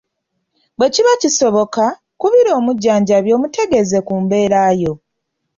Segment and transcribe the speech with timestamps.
[0.77, 1.83] Bwe kiba kisoboka,
[2.19, 4.93] kubira omujjanjabi omutegeeze ku mbeera yo.